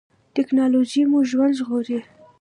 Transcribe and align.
ټیکنالوژي 0.35 1.01
مو 1.09 1.19
ژوند 1.29 1.53
ژغوري 1.59 1.99